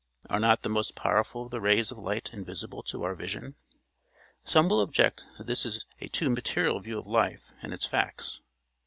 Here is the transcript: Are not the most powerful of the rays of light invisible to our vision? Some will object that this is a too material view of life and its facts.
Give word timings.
Are 0.31 0.39
not 0.39 0.63
the 0.63 0.67
most 0.69 0.95
powerful 0.95 1.43
of 1.45 1.51
the 1.51 1.61
rays 1.61 1.91
of 1.91 1.97
light 1.99 2.33
invisible 2.33 2.81
to 2.85 3.03
our 3.03 3.13
vision? 3.13 3.53
Some 4.43 4.67
will 4.67 4.81
object 4.81 5.27
that 5.37 5.45
this 5.45 5.63
is 5.63 5.85
a 5.99 6.07
too 6.07 6.31
material 6.31 6.79
view 6.79 6.97
of 6.97 7.05
life 7.05 7.53
and 7.61 7.71
its 7.71 7.85
facts. 7.85 8.41